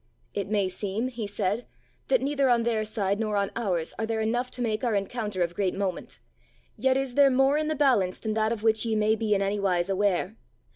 [0.33, 1.67] "It may seem," he said,
[2.07, 5.43] "that neither on their side nor on ours are there enough to make our encounter
[5.43, 6.19] of great moment,
[6.75, 9.43] yet is there more in the balance than that of which ye may be in
[9.43, 10.35] any wise aware.